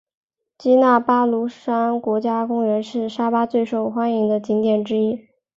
[0.57, 5.27] 基纳巴卢山国家公园是沙巴最受欢迎的景点之一。